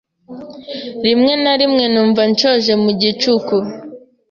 Rimwe 1.05 1.33
na 1.43 1.53
rimwe 1.59 1.83
numva 1.93 2.21
nshonje 2.31 2.73
mu 2.83 2.91
gicuku. 3.01 3.55